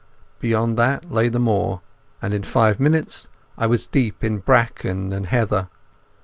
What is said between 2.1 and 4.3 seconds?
and in five minutes I was deep